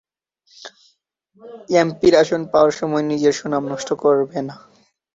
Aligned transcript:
এমপির 1.75 2.13
আসন 2.21 2.41
পাওয়ার 2.51 2.73
সময় 2.79 3.05
নিজের 3.11 3.33
সুনাম 3.39 3.63
নষ্ট 3.71 3.89
করবে 4.03 4.39
না। 4.47 4.55